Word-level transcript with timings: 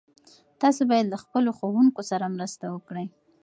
تاسو 0.61 0.81
باید 0.89 1.07
له 1.13 1.17
خپلو 1.23 1.49
ښوونکو 1.57 2.01
سره 2.11 2.33
مرسته 2.35 2.65
وکړئ. 2.69 3.07